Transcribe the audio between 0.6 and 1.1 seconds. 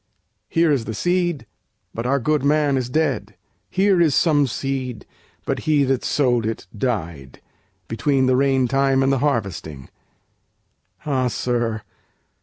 is the